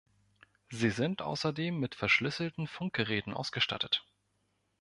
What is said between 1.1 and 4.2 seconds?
außerdem mit verschlüsselten Funkgeräten ausgestattet.